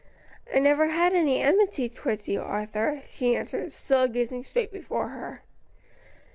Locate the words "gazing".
4.07-4.41